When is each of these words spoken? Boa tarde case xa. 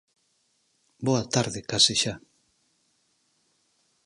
Boa 1.07 1.23
tarde 1.33 1.59
case 1.71 1.93
xa. 2.01 2.13